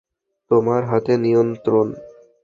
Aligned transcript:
তোমার 0.51 0.81
হাতে 0.91 1.13
নিয়ন্ত্রণ। 1.23 1.87